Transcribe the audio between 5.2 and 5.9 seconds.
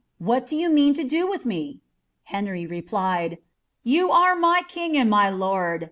lurd.